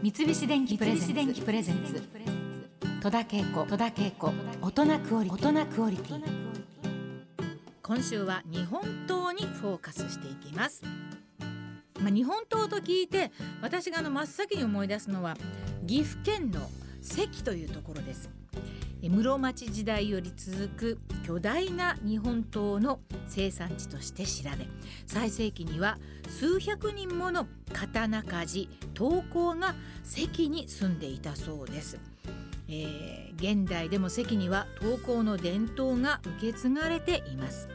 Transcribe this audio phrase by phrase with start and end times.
[0.00, 2.00] 三菱電機プレゼンツ。
[3.02, 3.42] 戸田恵
[4.16, 4.32] 子。
[4.62, 6.22] 大人クオリティ。
[7.82, 10.84] 今週は日本刀にフォーカスしていきます。
[12.00, 15.36] まあ、日本刀と聞いて私があの真っ先に思い出すのは
[15.84, 16.60] 岐阜県の
[17.02, 18.30] 関というところです
[19.02, 24.66] 室町時代より続く巨大な日本刀の生産地として知られ
[25.06, 25.98] 最盛期には
[26.28, 31.98] 数百人もの刀鍛冶刀工が関に住んでいたそうです、
[32.68, 37.68] えー、現代でも関には刀工の伝統が受け継がれています。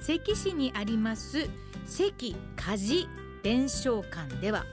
[0.00, 1.48] 関市にあります
[1.86, 3.08] 関鍛冶
[3.42, 4.64] 伝承館では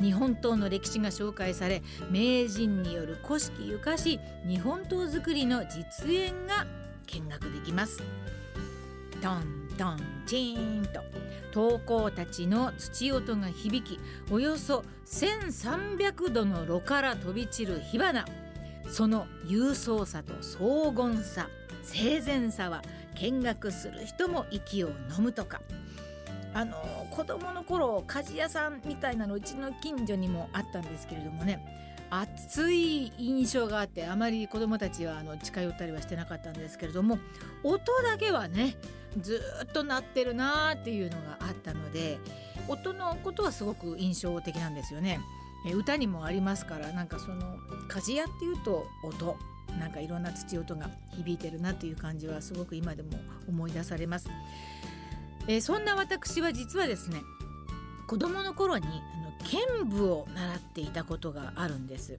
[0.00, 6.66] 日本刀の歴史が紹介され名人による古式ゆかし日本刀作りの実演が
[7.06, 8.02] 見学できます。
[9.22, 11.00] トントンチーンと。
[11.54, 18.24] 刀工たちの土音が響きおよそ1300度の炉から飛び散る火花。
[18.88, 21.48] その勇壮さと荘厳さ
[21.82, 22.82] 生前さは
[23.14, 25.60] 見学する人も息を飲むとか。
[26.54, 26.76] あの
[27.10, 31.60] 子供の頃鍛冶屋さんみたいなのうちの近所にもあったんですけれどもね
[32.10, 37.18] 熱い印象があってあまり子供たちはあの近寄ったりはしてなかったんですけれども
[37.64, 38.76] 音だけはね
[39.20, 42.18] ずっと鳴ってるなーっていうのがあったので
[42.68, 45.20] 音のことはすごく印象的なんですよね。
[45.66, 47.56] え歌にもありますからなんかその
[47.88, 49.36] 鍛冶屋っていうと音
[49.78, 53.10] なんかいろんな土音が響いてるなという感じはすごく今でも
[53.48, 54.28] 思い出されます。
[55.46, 57.22] えー、そんな私は実はですね
[58.06, 62.18] 子供の頃にあの剣舞を習っていたことがあるんです。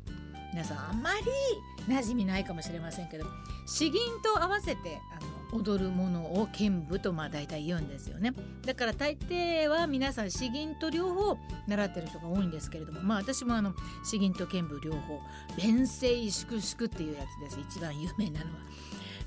[0.52, 3.26] 皆さんあんまり馴染みないかもしれませんけど
[3.66, 8.34] 詩吟と合わせてあの踊るものを剣舞とまあ大体言うんですよね。
[8.66, 11.38] だから大抵は皆さん詩吟と両方
[11.68, 15.20] 習ってる人が多いんですけれどもまあ私もあの詩吟と剣舞両方
[15.58, 17.60] 弁声粛々っていうやつです。
[17.60, 18.52] 一番有名なのは。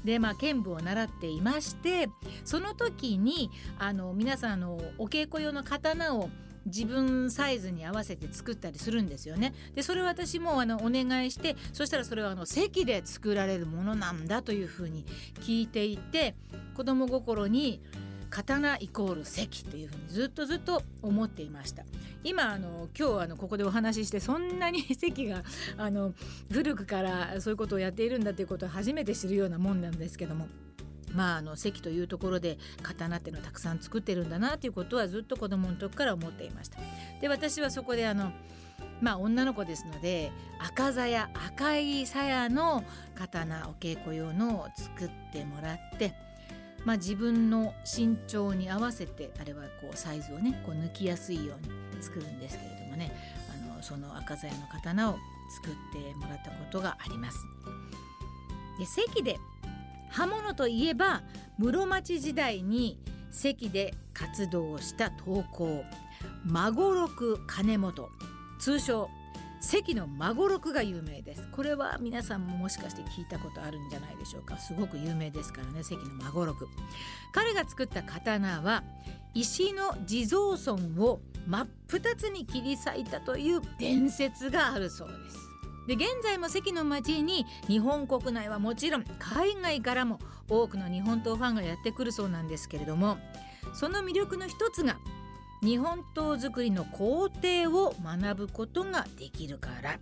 [0.04, 2.09] でまあ剣舞を習っていまして
[2.44, 6.28] その時にあの皆さんのお稽古用の刀を
[6.66, 9.54] 自分サイズに合わせて作ったりするんですよね。
[9.75, 15.04] でそれを私もあのお願いしてそしたらそれはあの席で作られるものなんだというふうに
[15.41, 16.34] 聞いていて
[16.75, 17.81] 子供心に
[18.30, 21.84] 刀イコール席というふうにずっとずっと思っていました
[22.24, 25.42] 今あの今日あのここでお話ししてそんなに席が
[25.76, 26.14] あの
[26.50, 30.48] 古くからそういうことをやっているんだということを初めて知るようなもんなんですけども。
[31.14, 36.78] まあ、あの関というところで刀っていうのをたくさん作ってるんだなということはずっと子供の時から思っていました。
[37.22, 38.30] で私はそこであの
[39.00, 42.84] まあ女の子ですので赤鞘赤い鞘の
[43.14, 46.14] 刀お稽古用のを作ってもらって
[46.84, 53.12] まあ、自分の身長に合わせてあれはこうサイズをねこう抜きやすいように作るんですけれどもね
[53.72, 55.18] あのその赤鞘の刀を
[55.50, 57.38] 作ってもらったことがあります。
[58.78, 59.38] で関で
[60.10, 61.22] 刃物といえば
[61.58, 62.98] 室町時代に
[63.30, 65.84] 関で活動した刀工
[66.44, 68.08] 孫六金本
[68.58, 69.10] 通称
[69.60, 71.42] 関の孫六が有名です。
[71.52, 74.56] これは皆さんももしかして聞いたことあるんじゃないでしょうか。
[74.58, 76.69] すごく有名ですからね関の孫六。
[77.32, 78.84] 彼が作った刀は
[79.34, 85.48] 石の地蔵村を真っ二つに切り裂いたという伝説があるそうです。
[85.88, 93.16] で現在も関の町に日本国内はもちろん海外からも多くの日本刀ファンがやってくるそうなんですけれども
[93.72, 94.98] その魅力の一つが
[95.62, 99.98] 日本刀作りの工程を学ぶことができるから、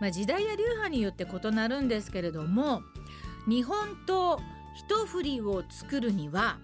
[0.00, 2.82] まあ、時代や流派によって異なるんですけれども
[3.48, 4.38] 日本刀
[4.74, 6.58] 一振りを作るには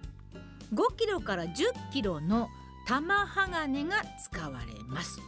[0.73, 2.49] 5キロから10キロの
[2.87, 5.19] 玉鋼が使われます。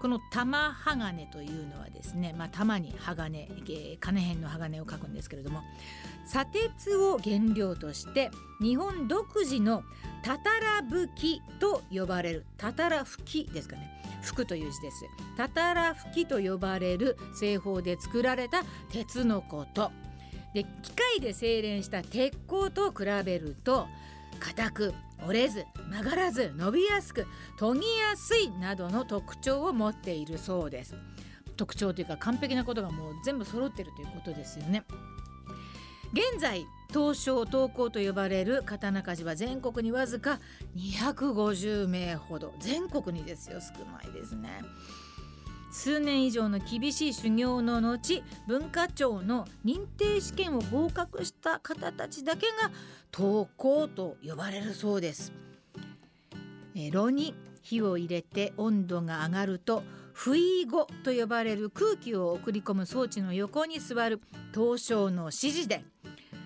[0.00, 5.62] この玉鋼というのはですね、まあ、玉に鋼え、金辺の鋼を書くんですけれども
[6.26, 8.30] 砂鉄を原料として
[8.62, 9.82] 日本独自の
[10.22, 15.06] たたら吹きと呼ばれるたたら吹きですかね吹くという字です。
[15.36, 19.90] たたら吹きと呼ばれる製法で作られた鉄のこと。
[20.52, 23.86] で機械で精錬した鉄鋼と比べると
[24.40, 24.94] 硬く
[25.26, 27.26] 折れず曲がらず伸びやすく
[27.58, 30.94] 研ぎやすいなどの特徴を持っているそうです。
[31.56, 34.84] 特徴というか完璧なことがもう全部揃ってるということですよね。
[36.12, 40.40] 現在東証東高と呼ばれる刀鍛冶は全国にわずか
[40.76, 42.52] 250名ほど。
[42.58, 44.62] 全国にですよ少ないですね。
[45.70, 52.70] 数年以上の厳しい修行の後文化庁の認定試験を合格した方たちだけが
[53.16, 55.32] 東工と呼ばれるそうです。
[56.74, 59.82] え炉に火を入れて温度が上がると
[60.12, 64.20] 不意語と呼ばれる空気を送り込む装置の横に座る
[64.54, 65.84] 東証の指示で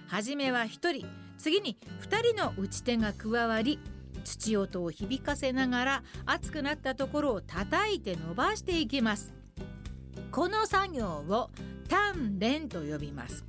[0.06, 1.06] 初めは1人
[1.38, 3.78] 次に2人の打ち手が加わり
[4.24, 9.32] 土音を響かせながら熱くなったところを叩いて伸ばしていきます。
[10.32, 11.50] この作業を
[11.88, 13.44] 鍛錬と呼びます。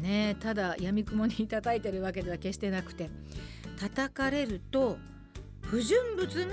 [0.00, 3.10] ねただやみくもに叩いてるわけでは決してなくて
[3.78, 4.98] 叩かれると
[5.62, 6.52] 不純物が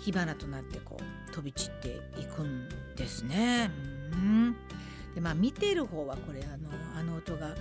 [0.00, 3.70] 火花となってこう飛び散っていくんですね。
[4.12, 4.56] うん。
[5.14, 7.54] でまあ見てる方はこれあのあの音が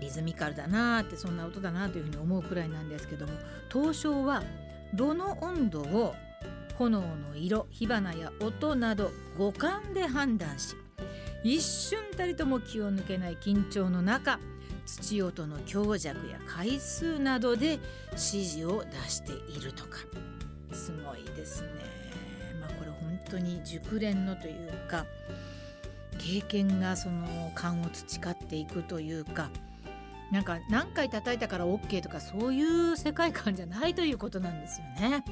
[0.00, 3.32] リズミカルだなってそんな音だなというふうに思うくらいなんですけども
[3.72, 4.42] 東証は
[4.94, 6.14] 炉の温度を
[6.78, 10.76] 炎の色火花や音など五感で判断し
[11.42, 14.38] 一瞬たりとも気を抜けない緊張の中
[14.86, 17.78] 土音の強弱や回数などで
[18.12, 19.98] 指示を出しているとか
[20.72, 21.68] すごいですね。
[22.60, 25.06] まあこれ本当に熟練のというか
[26.18, 29.50] 経験がその勘を培っていくというか
[30.30, 35.24] なんか何回叩いたから OK とかそういう世界観じゃないということなんですよね。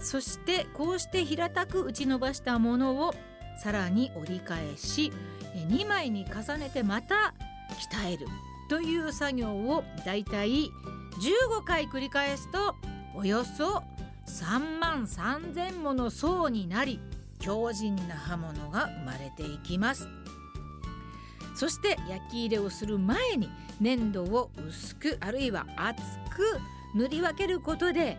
[0.00, 3.14] そしてこうして平たく打ち伸ばしたものを
[3.58, 5.12] さらに折り返し
[5.54, 7.34] 2枚に重ねてまた
[7.92, 8.26] 鍛える
[8.70, 10.70] という作業をだいたい
[11.50, 12.76] 15回繰り返すと
[13.14, 13.82] およそ
[14.26, 17.00] 3万3,000もの層になり
[17.40, 20.06] 強靭な刃物が生まれていきます
[21.58, 23.50] そして焼き入れをする前に
[23.80, 26.00] 粘土を薄くあるいは厚
[26.30, 26.60] く
[26.94, 28.16] 塗り分けることで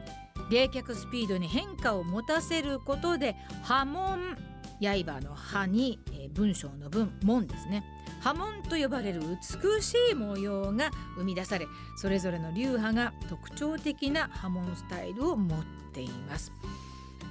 [0.52, 4.36] 冷却スピードに変化を持たせることで刃文
[4.82, 7.86] 刃の刃に、えー、文章の文門ですね。
[8.20, 11.66] 波紋と呼ばれる美しい模様が生み出され
[11.96, 15.64] それぞれの流派が特徴的な波紋スタイルを持っ
[15.94, 16.52] ています。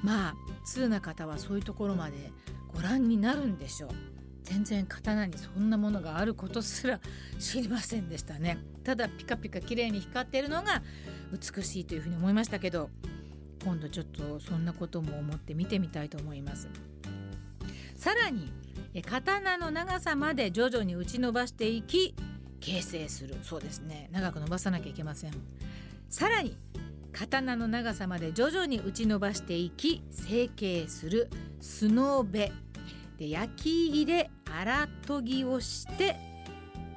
[0.02, 0.34] まあ
[0.64, 2.32] 通な方はそういうところまで
[2.74, 4.17] ご覧になるんでしょう。
[4.48, 7.00] 全然刀にそんなものがあることすら
[7.38, 8.56] 知りませんでしたね。
[8.82, 10.82] ただピカピカ綺麗に光っているのが
[11.30, 12.88] 美しいというふうに思いましたけど
[13.62, 16.68] 今度ちょっとそんなことも思って見てみたいと思います。
[17.94, 18.50] さらに
[19.06, 22.14] 刀の長さまで徐々に打ち伸ばしていき
[22.60, 23.36] 形成する。
[23.42, 24.08] そうですね。
[24.12, 25.32] 長く伸ばさなきゃいけません。
[26.08, 26.56] さらに
[27.12, 31.28] 刀の長さまで徐々に打ち伸ばしていき成形する
[31.60, 32.50] スノーベ。
[33.18, 36.16] で焼き入れ荒研ぎをして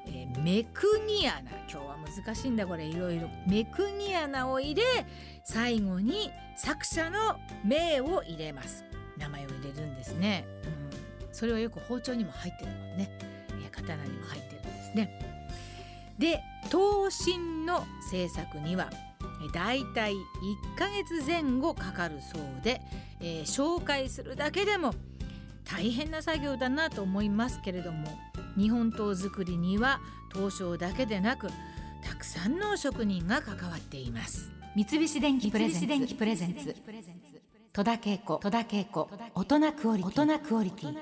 [0.05, 1.51] えメクニアナ。
[1.51, 2.85] 今日は難しいんだこれ。
[2.85, 3.29] いろいろ。
[3.47, 4.83] メクニアナを入れ
[5.43, 8.83] 最後に作者の名を入れます。
[9.17, 10.45] 名前を入れるんですね、
[11.21, 11.33] うん。
[11.33, 13.31] それはよく包丁にも入ってるもんね。
[13.71, 15.19] 刀にも入ってるんですね。
[16.19, 18.89] で刀身の制作には
[19.53, 20.17] だいたい1
[20.77, 22.79] ヶ月前後かかるそうで、
[23.19, 24.93] えー、紹介するだけでも
[25.71, 28.07] 大変な作業だなと思いますけれども
[28.57, 31.49] 日本刀作りには刀匠だけでなく
[32.03, 34.51] たくさんの職人が関わっています。
[34.75, 35.69] 三菱電機プレ
[36.35, 36.75] ゼンツ。
[37.73, 38.39] 戸田恵子。
[39.35, 40.97] 大人クオリティ